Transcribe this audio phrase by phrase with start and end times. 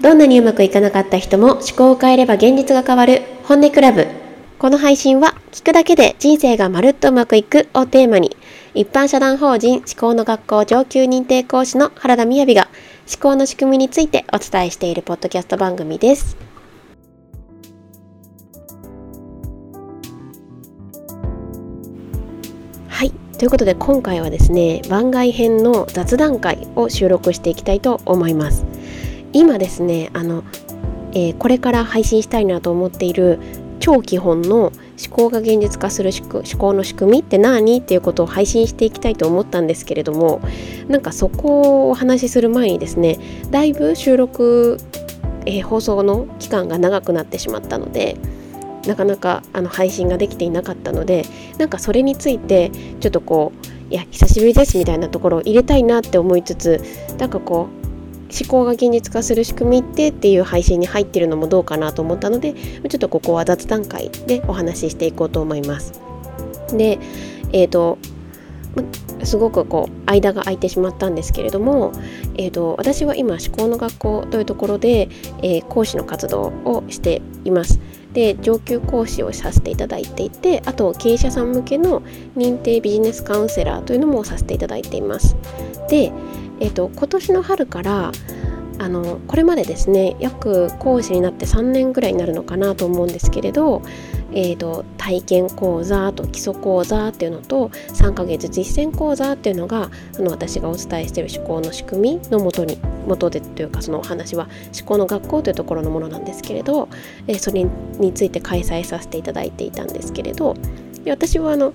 [0.00, 4.06] どんなにうまくいかなかった人も思考を変えれば現実が変わる本音クラブ。
[4.58, 8.34] この配信は聞くだけで人生がまるっとうまくいくをテーマに
[8.72, 12.68] 一般社団法人思考の学校上級認定講師の原田みやびが
[13.06, 16.38] 思考の仕組みについてお伝えしているポッドキャスト番組です。
[22.88, 23.10] はい。
[23.38, 28.79] ということで今回はですね番外編の雑談会を収録していきたいと思います。
[29.32, 30.44] 今ですねあの、
[31.12, 33.38] えー、これから配信したいなと思っている
[33.80, 34.72] 超基本の思
[35.10, 40.40] 考が現実化する思考の仕組みって何っていうことを配信していきたいと思ったんですけれども
[40.88, 43.18] なんかそこをお話しする前にですね
[43.50, 44.76] だいぶ収録、
[45.46, 48.18] えー、放送の期間が長くなってしまったので
[48.86, 51.24] なかなかあの配信ができていなかったので
[51.58, 53.52] なんかそれについてちょっとこ
[53.90, 56.80] ういや久しぶりですみたいなところを入れたいなって思いつつ
[57.18, 57.79] なんかこう
[58.38, 65.92] 思考が現実化する仕組みってっていう配信に入ってるのもどうかなと思ったのでちょっとここは雑談会でお話ししていこうと思います。
[66.72, 66.98] で
[67.52, 67.98] えっ、ー、と
[69.24, 71.92] すごくこう間が空いてしまったんですけれども、
[72.36, 75.08] えーと、私は今思考の学校というところで、
[75.42, 77.80] えー、講師の活動をしています。
[78.12, 82.02] で上級講師をさせていただいていてあと経営者さん向けの
[82.36, 85.36] 認定ビジネスカウンセラーというのもさせていただいています。
[85.88, 86.12] で、
[86.60, 88.12] えーと、今年の春から
[88.80, 93.82] あのこれまでですね約講師になって3年ぐらいになるのかなと思うんですけれど、
[94.32, 106.88] えーと、体験講座と基礎講座っていうのと3ヶ月実践講座っていうのがあの私がお伝えしている思考の仕組みのもとに元でというかそのお話は思考の学校というところのものなんですけれど、
[107.26, 110.54] えー、それについて開催させていただいていたんですけれど
[111.04, 111.74] で私はあの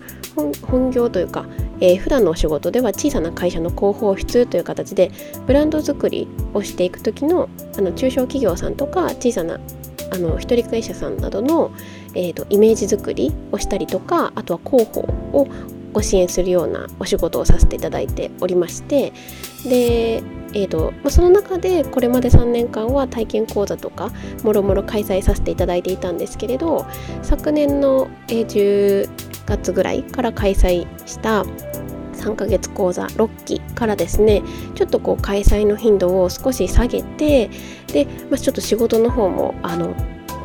[0.62, 1.46] 本業というか、
[1.80, 5.12] えー、普段のお仕事では小さな会社の広報室という形で
[5.48, 9.60] ブランド作りをしていく時のあの中小企業さんとか小さな
[10.12, 11.72] あの一人会社さんなどの、
[12.14, 15.02] えーと、イメージ作りをしたりとかあとは広報
[15.34, 15.48] を
[15.92, 19.14] ご支援するようなお仕事をさせていただいておりまして
[19.68, 20.22] で
[20.56, 24.10] えーとまあ、その中でこれまで3年間は体験講座とか
[24.42, 26.86] もろもろ開催させていただいていたんですけれど
[27.22, 29.10] 昨年の、え、10
[29.46, 31.44] 月ぐらいから開催した
[32.14, 34.42] 3ヶ月講座6期からですね
[34.76, 37.50] ちょっとこう開催の頻度を少し下げて
[37.88, 39.94] で、まあ、ちょっと仕事の方もあの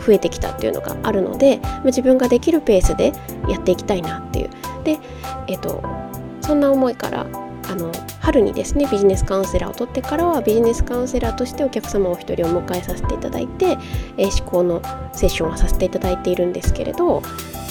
[0.05, 3.13] 増えてきたっていうのがあるので、まあ、自分ができるペースで
[3.49, 4.51] やっていきたいなっていう。
[4.83, 4.99] で、
[5.47, 5.83] えっと、
[6.41, 7.27] そんな思いから
[7.69, 7.93] あの
[8.31, 13.77] 春にですねビジネスカウンセラーを取ってからはビジネスカウンセラーとしてお客様を一人お迎えさせていただいて、
[14.17, 14.81] えー、思考の
[15.13, 17.23] セッションをさせていただいているんですけれど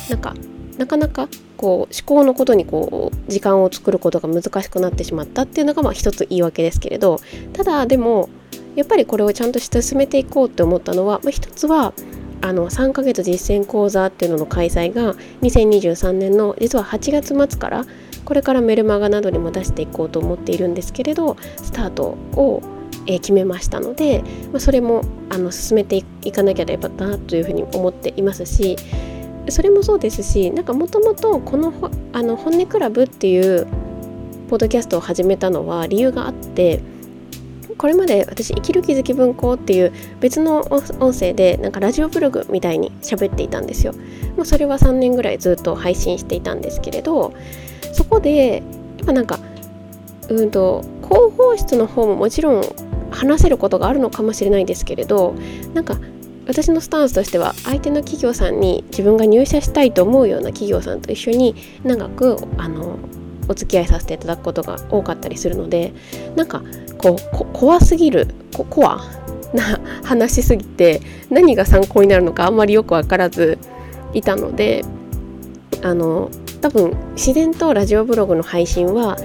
[0.10, 0.36] なんか
[0.78, 7.20] なかなかこう思考のことにこう時間を作ることが難しくなってしまったっていうのがまあ一つ言い訳ですけれど
[7.54, 8.30] ただでも
[8.76, 11.94] やっぱりこれをちゃんと進めていこうって思ったのは、まあ、一つは
[12.42, 17.86] あの3ヶ月実践講座っていうのの開催が2023年の実は8月末から
[18.26, 22.62] これからメルマガなどにも出していこうと思っているんですけれどスタートを
[23.06, 28.78] 決めましたので、まあ、それもあの進めていかなきゃいけないなというふうに思っていますし
[29.50, 31.74] それもそうですしなんかもともとこの
[32.14, 33.66] あの本音クラブっていう
[34.50, 36.82] ポッドキャストを始めたのは理由があって
[37.78, 43.94] これまで私生きる気づき文庫っていう別の音声でなんかラジオブログみたいに喋っていたんですよ。
[44.36, 47.34] もうそれは3年ぐらいずっと配信していたんですけれど
[47.94, 48.62] そこでや
[49.04, 49.40] っぱなんか
[50.30, 52.64] うんと広報室の方ももちろん
[53.12, 55.34] 話せることがあるのかもしれないですけれど
[55.74, 55.98] なんか
[56.48, 62.98] 私のスタンスとしては相手の企業さんに自分が入社したいと思うような企業さんと一緒に長くあの
[63.48, 65.94] お付き合いさせていただくことが多かったりするので
[66.36, 66.64] なんか
[66.98, 69.00] こう怖すぎるこコア
[69.54, 73.58] な話しすぎて何が参考になるのかあんまりよく分からず
[74.14, 74.84] いたので
[75.82, 76.30] あの
[76.62, 79.18] 多分自然とラジオブログの配信は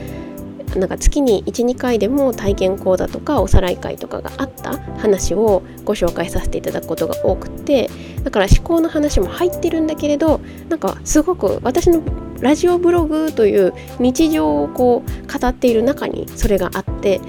[0.76, 7.90] なんか月に12回でも体験講座とかおさらい会とかがあった話をご紹介させていただくことが多くて
[8.24, 12.02] だから思考の話も入ってるんだけれどなんかすごく私の
[12.40, 17.20] ラジオブログという日常をこう語っている中にそれがあって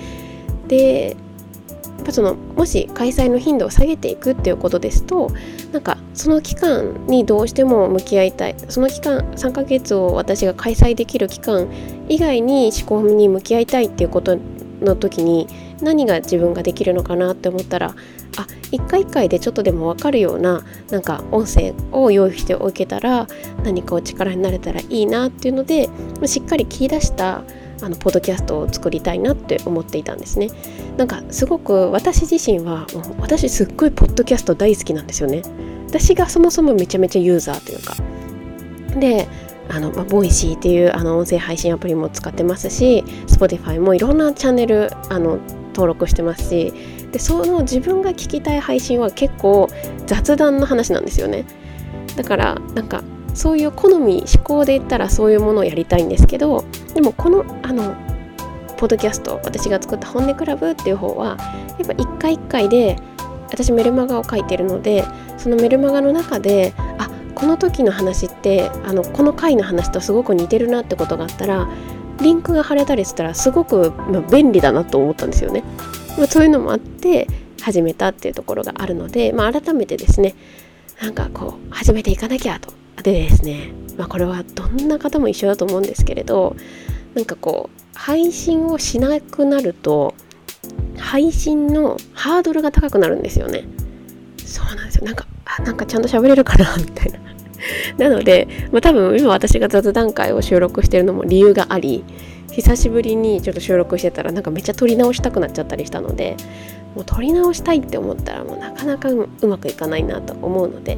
[0.68, 1.16] で
[1.98, 5.31] やっぱそのもし開催の頻度を下げていくっていうことですと
[5.72, 8.56] なんかその期間にどうしても向き合いたい。
[8.69, 11.67] その期間3ヶ月を私が開催できる期間
[12.09, 14.38] 以外に思考に向き合いたいっていうこと
[14.81, 15.47] の時に
[15.81, 17.95] 何が自分ができるのかなって思ったら
[18.38, 23.27] あ一回一回でちょっとでも分かるようななんか音声を用意しておけたら
[23.63, 25.89] 何かお力になれたらいいなっていうので
[26.25, 27.44] しっかり切り出した
[27.86, 30.50] あのポッドキャストを作りたいなって思っていたんですね。
[30.98, 32.88] なんかすごく私自身は
[33.20, 35.44] 私すっごいポッドキャスト大好きなんですよね。
[35.88, 37.96] 私がそもそもめちゃめちゃユーザーというか。
[39.00, 39.28] で
[39.70, 45.38] あの、まあ、 Voicy っていうあの音声配信アプリも使ってますし Spotify もいろんなチャンネルあの
[45.68, 46.74] 登録してますし。
[47.12, 49.70] でその自分が聞きたい配信は結構
[50.06, 51.46] 雑談の話なんですよね。
[52.18, 53.04] だからなんか
[53.36, 57.96] そういう好み思考で言ったらそういうものをやりたいんですけどでもこのあの
[58.78, 61.38] ポッドキャスト私が作った「本音クラブ」っていう方は
[61.78, 62.98] やっぱ一回一回で
[63.52, 65.06] 私メルマガを書いてるので
[65.38, 71.68] そのメルマガの中であこの時の話ってあのこの回の話とすごく似てるなってことがあったら
[72.22, 75.64] リンクが貼れたりしたらすごく、まあ、便利だなと思ったんですよね。
[76.18, 77.28] まあ、そういうのもあって
[77.62, 80.34] 始めたっていうところがあるので、まあ、改めてですね
[81.02, 86.56] なんかこう始めていかなきゃとでですね、まあ、これはどんな方も一緒だと思うんですけれど
[87.13, 90.13] なんかこう配信をしなくなると
[90.97, 93.63] 配信のハードルが高くなるんですよね。
[94.45, 95.06] そうなんですよ。
[95.06, 97.19] なんかあなんかちゃんと喋れるかな みたいな。
[97.97, 102.03] なので、まあ、多分今私が雑談会を収録してるのも理由があり
[102.51, 106.38] 久しぶりにちょっと収録してたらなんかめっちゃ撮り直したくなっちゃったりしたので
[106.95, 110.98] もう撮り直したいって思ったらもうなかなかうまくいかないなと思うので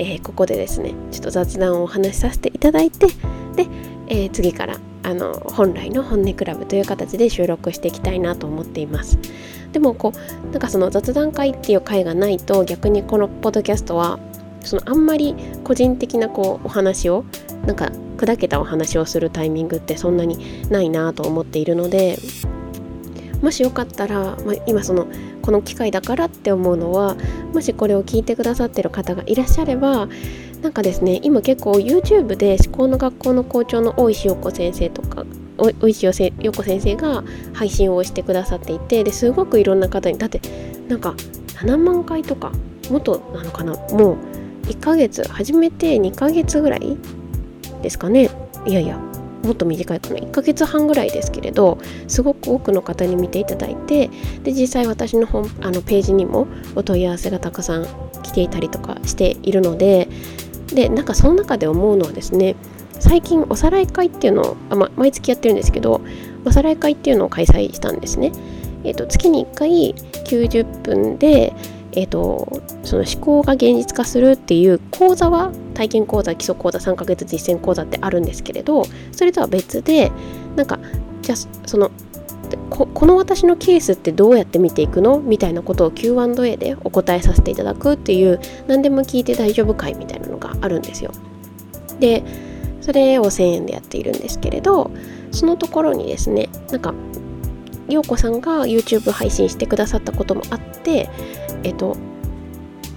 [0.00, 3.06] えー、ここでですねちょっと雑談をお話しさせていただいて
[3.54, 3.66] で、
[4.08, 9.18] えー、次からあの本来の本音クラブという形で収録していきたいなと思っています。
[9.72, 14.18] でもこうなんかその雑談会っていう会がないと逆にこのポッドキャストは
[14.62, 17.24] そのあんまり個人的なこうお話を
[17.66, 22.18] なんか砕けたお話をするタイミングってそんなにないなと思っているので
[23.42, 25.06] もしよかったら、まあ、今その
[25.42, 27.16] この機会だからって思うのは
[27.52, 30.08] もしこれを聞いてくださってる方がいらっしゃれば
[30.62, 35.24] なんかですね今結構 YouTube で思考の学校の校長の大石陽子先生とか
[35.58, 40.40] 大石陽子先生が配信をしてくださっていてですごくいろんな方にだって
[40.88, 41.14] なんか
[41.56, 42.52] 7万回とか
[42.90, 43.72] もとなのかな？
[43.72, 44.16] もう
[44.66, 46.96] 1ヶ月始めて2ヶ月ぐらい
[47.82, 48.30] ですかね。
[48.66, 48.98] いやいや
[49.42, 51.78] もっと短いかな1ヶ月半ぐらいですけれど
[52.08, 54.10] すごく多くの方に見ていただいて
[54.42, 57.86] で実際私の本あのページにもお問い合わせがたくさん
[58.22, 60.08] 来ていたりとかしているので
[60.66, 62.56] でなんかその中で思うのはですね
[63.00, 66.00] 最近おさらい会っていうのをあ、ま、毎月やってるんですけど
[66.44, 68.32] おさらい会っていうのを開催したんですね。
[68.82, 69.94] えーと、月に1回
[70.24, 71.52] 90分で
[71.92, 80.12] えーと、その思考が現実化するっていう講座は体験講座基礎講座3ヶ月実践講座ってあるんですけれどそれとは別で
[80.56, 80.78] なんか
[81.22, 81.90] じゃあその
[82.68, 85.20] ここの私のケースってどうやって見ていくの？
[85.20, 91.12] みたいなことを Q&A でお答えさせていただくっていう何でも聞いて大丈夫会みたいなのがあるんですよ。
[92.00, 92.24] で
[92.80, 94.90] それを1000円でやっているんですけれど
[95.32, 96.94] そのところにですねなんか
[97.88, 101.08] 陽子さんが YouTube 配信してくださったこともあって
[101.62, 101.96] えっと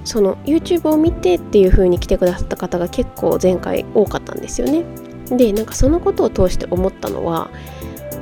[0.04, 4.84] その YouTube を見てっていう風に来てくださった方が結構前回多かったんですよね。
[5.30, 7.50] でなんかそのことを通して思ったのは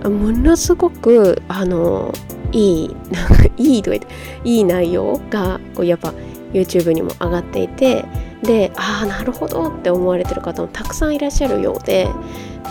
[0.04, 2.14] ものすごくあの
[2.52, 6.14] いいなんかいいとか言っていい内容がこうやっぱ
[6.54, 8.06] YouTube にも上がっていて
[8.44, 12.08] でああなるほどって思われてる方もたくさんいらっしゃるようで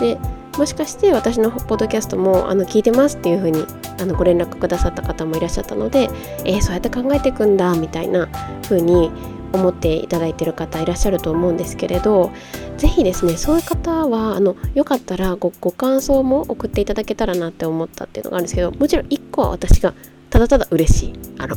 [0.00, 0.18] で
[0.58, 3.64] もしかして私のポッドキャストもあの聞いてますっていう風に
[4.00, 6.10] あのご連絡くださった方もいらっしゃったので、
[6.44, 8.28] えー、そうやって考えていくんだみたいな
[8.62, 9.10] 風に
[9.52, 12.30] 思っていただいている方いらっしゃると思うんですけれど
[12.76, 19.94] 是非ですねそういう方はあのよかったらごご感想も送っていただけたらなって思ったっていうのがあるんですけどもちろん1個は私が
[20.30, 21.56] ただただ嬉しいあの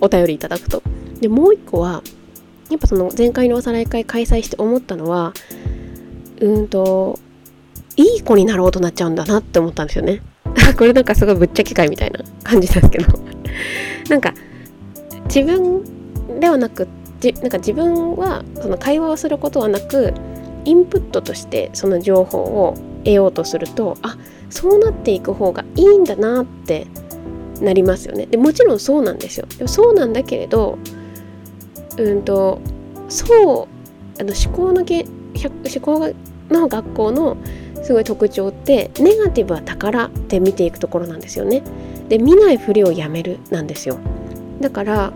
[0.00, 0.82] お便りいただくと。
[1.20, 2.02] でもう1個は
[2.68, 5.32] やっぱその前回のおさらい会開催して思ったのは
[6.40, 7.20] うんと
[7.96, 10.22] いい子になろうとなっちゃうんだなって思ったんですよね。
[10.76, 13.18] これなんかすごいぶっちゃけ会みたいな感じなんですけど。
[14.08, 14.34] なんか
[15.26, 15.82] 自分
[16.40, 16.88] ではなく
[17.20, 20.12] じなんか自分はその会話をすることはなく
[20.64, 24.16] インプットとしてその情報を得ようとするとあ
[24.50, 26.86] そうなっていく方がいいんだなって
[27.60, 28.26] なりますよね。
[28.26, 29.46] でもちろんそうなんですよ。
[29.56, 30.78] でもそうなんだけれど
[31.96, 32.60] うんと
[33.08, 36.12] そうあの思考のげ思考
[36.50, 37.36] の学校の
[37.82, 41.62] すごい特徴ってネガティブは宝って見ていくところなんですよね。
[42.08, 43.98] で見ないふりをやめるなんですよ。
[44.60, 45.12] だから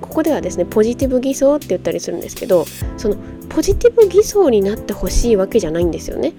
[0.00, 2.64] ここではですねポジティブ偽装って言ったりするんですけど
[2.96, 3.16] その
[3.48, 6.32] ポジティブ偽装になってほしいわけじゃないんですよね。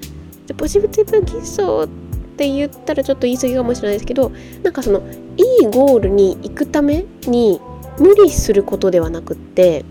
[0.48, 1.88] でポジティブ偽装っ
[2.38, 4.32] て言ったらちょっと言い過ぎかもしれないですけど
[4.64, 5.02] なんかその
[5.38, 7.62] いいゴールに行くために
[8.00, 9.86] 無理することではなくって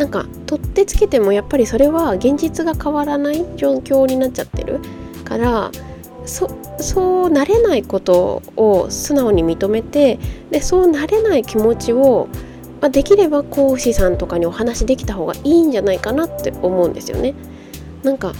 [0.00, 4.80] なんか取ってつけてもやっぱりそれは現実が変わらない状況になっちゃってる
[5.24, 5.70] から
[6.24, 12.28] そそうなれないことを素直に認めてでそうなれない気持ちを、
[12.80, 17.34] まあ、できれば講師さんとかにお話できた方がいいんじゃないかなって思うんですよね。
[18.02, 18.32] なんか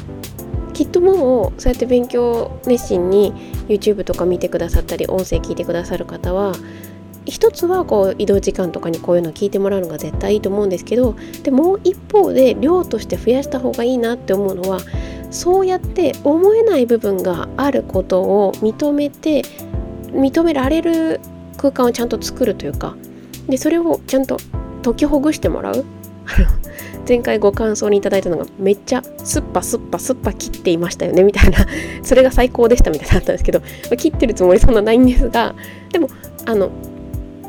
[0.73, 3.35] きっともうそうやって勉強熱心に
[3.69, 6.55] YouTube とか見てくださったり音声聞いてくださる方は
[7.27, 14.81] 一つはこう移動時間とかにこういうの聞いてもらうのが絶対いいと思うんですけどでもう一方で量として増やした方がいいなって思うのは
[15.31, 19.43] そうやって思えない部分があることを認めて
[20.07, 21.21] 認められる
[21.57, 22.97] 空間をちゃんと作るというか
[23.49, 24.39] でそれをちゃんと
[24.83, 25.85] 解きほぐしてもらう。
[27.09, 31.67] 前回ご感想にいただいたのがめっちゃスッパスッパスッパ切っていましたよねみたいな。
[32.05, 33.63] それが最高でしたみたいなのあったんですけど
[33.97, 35.55] 切ってるつもりそんなないんですが
[35.91, 36.09] でも
[36.47, 36.71] あの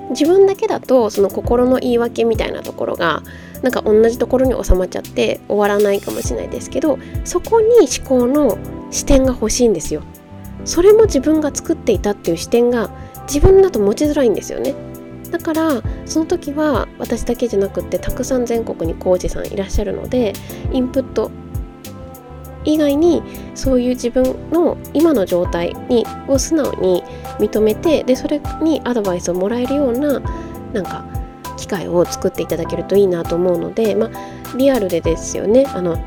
[0.10, 3.24] 自分だけだとその心の言い訳みたいなところが
[3.62, 7.68] なんか同じところに収まっちゃって終わらないかもしれないですけどそこに
[8.00, 8.58] 思考の
[8.92, 10.02] 視点が欲しいんですよ。
[10.66, 12.92] それも自分が作っていたっていう視点が
[13.24, 14.76] 自分だと持ちづらいんですよね。
[15.32, 20.34] だからその時は私だけじゃなくってたくさん全国にコーチさんいらっしゃるので
[20.74, 21.32] インプット
[22.66, 23.24] 以外に
[23.56, 27.04] そういう自分の今の状態にを素直に
[27.40, 30.20] 認めてでそれにアドバイスをもらえるような
[30.74, 31.06] なんか
[31.58, 35.66] 機会を作っていただけるといいなと思うのでまあリアルでですよね。
[35.68, 35.98] あの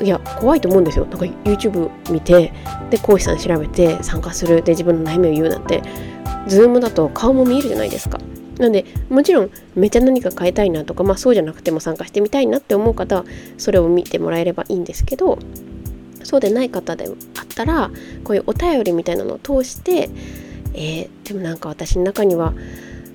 [0.00, 1.06] いや怖いと思うんですよ。
[1.06, 2.52] なんか YouTube 見て
[2.90, 4.62] で講師さん調べて参加する。
[4.62, 5.82] で自分の悩みを言うなんて
[6.48, 8.18] Zoom だと顔も見えるじゃないですか。
[8.58, 13.24] なんでもちろんめっちゃ何か変えたいなとかまあそうじゃなくても参加してみたいなって思う方は
[13.58, 15.38] それを見てもらえればいいんですけど
[16.24, 17.90] そうでない方であったら
[18.24, 20.10] こういうお便りみたいなのを通して
[20.74, 22.54] えー、でもなんか私の中には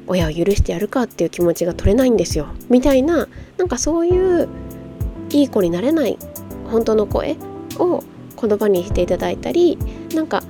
[0.08, 2.48] 親を許してやるかっていう気持ちが取れないんですよ。
[2.70, 4.48] みたいななんかそういう
[5.32, 6.18] いい子になれない
[6.72, 7.36] 本当の声
[7.78, 8.04] を
[8.40, 9.78] 言葉にしていただいたり
[10.14, 10.44] なんか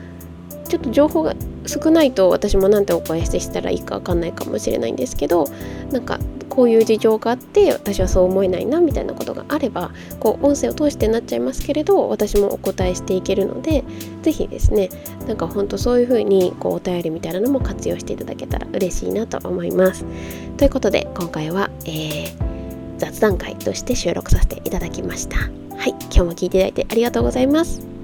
[0.67, 1.33] ちょっと情報が
[1.65, 5.47] 少ないと私も何てお声してしたらいいか分かんないかもしれないんですけど
[5.91, 6.19] なんか
[6.57, 13.83] こういう事情があって私はそう思えないなみたいなことがあればこう音声を通してなっちゃいますけれど私もお答えしていけるので
[14.23, 14.89] 是非ですね
[15.27, 20.03] なんかほんとそういう風にこうお便りみたいなのも活用していただけたら嬉しいなと思います。
[20.57, 22.35] ということで今回は、えー、
[22.97, 25.37] 雑談会として収録させていただきました。
[25.37, 25.43] は
[25.85, 27.96] い、今日も聞いていただいてありがとうございます。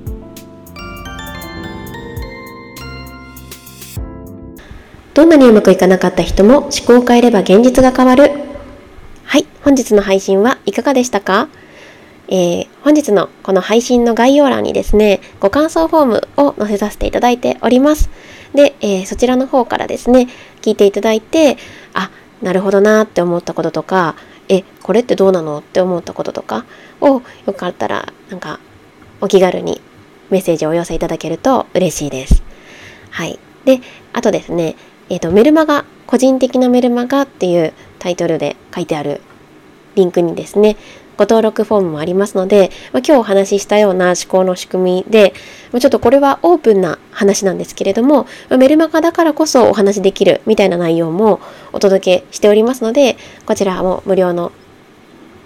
[5.13, 8.31] どんなにうまくいかなかった人も思考を変えれば現実が変わる。
[9.25, 11.49] はい、本日の配信はいかがでしたか？
[12.29, 18.09] えー、本日のこの配信の概要欄にですね、ご感想フォームを載せさせていただいております。
[18.55, 20.29] で、えー、そちらの方からですね、
[20.61, 21.57] 聞いていただいて、
[21.93, 22.09] あ、
[22.41, 24.15] なるほどなって思ったこととか、
[24.49, 26.65] え、これってどうなのって思ったこととか
[27.01, 28.59] をよかったら、なんか、
[29.21, 29.79] お気軽に
[30.29, 32.41] メッセージをお寄せいただけると嬉しいです。
[33.11, 33.37] はい。
[33.65, 34.75] で、あとですね、
[35.13, 39.21] えーと、メルマガ個人的なメルマガっていうタイトルで書いてある
[39.93, 40.75] リンクにですね
[41.17, 45.35] ご登録フォームもありますので、まあ、今日お話ししたような思考の仕組みで、
[45.71, 48.25] ま、ちょっとこれはオープンな話なんですけれども、
[48.57, 51.39] メルマガだからこそお話しできるみたいな内容も
[51.73, 53.15] お届けしておりますので
[53.45, 54.51] こちらも無料の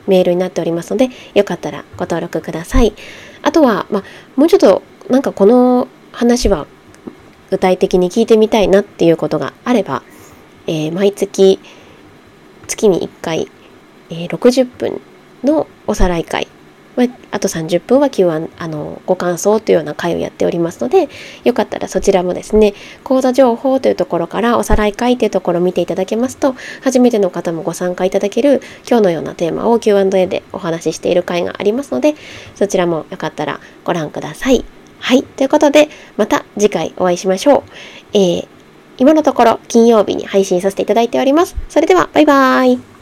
[0.08, 2.94] メールになっておりますのでよかったらご登録ください。
[3.42, 4.04] あとは、まあ、
[4.38, 6.68] もうちょっとなんかこの話は
[7.50, 10.04] 具体的に聞いてみたいなっていうことがあれば、
[10.68, 11.60] えー、毎月
[12.68, 13.50] 月に1回、
[14.10, 15.02] えー、60分
[15.44, 16.48] のおさらい会
[17.32, 21.10] あと30分は Q&A あのご感想というような会をやっておりますので
[21.44, 22.74] よかったらそちらもですね
[23.04, 32.16] 講座情報というところからおさらい会というところを見ていただけますと初めての方もご参加いただける今日のようなテーマを Q&A でお話ししている会がありますので
[32.56, 34.77] そちらもよかったらご覧ください。
[35.00, 35.24] はい。
[35.24, 37.64] ということで、また次回お会いしましょう。
[38.14, 38.48] えー、
[38.98, 41.56] 今のところ金曜日に配信させていただいております。
[41.70, 42.97] それでは、バイバーイ。